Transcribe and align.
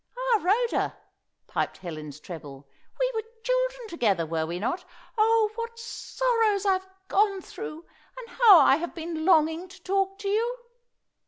"Ah, 0.17 0.39
Rhoda!" 0.41 0.97
piped 1.45 1.77
Helen's 1.77 2.19
treble, 2.19 2.67
"we 2.99 3.11
were 3.13 3.21
children 3.43 3.87
together, 3.87 4.25
were 4.25 4.47
we 4.47 4.57
not? 4.57 4.83
Oh! 5.15 5.51
what 5.53 5.77
sorrows 5.77 6.65
I've 6.65 6.87
gone 7.07 7.39
through, 7.39 7.85
and 8.17 8.27
how 8.29 8.57
I 8.61 8.77
have 8.77 8.95
been 8.95 9.25
longing 9.25 9.67
to 9.67 9.83
talk 9.83 10.17
to 10.17 10.27
you!" 10.27 10.57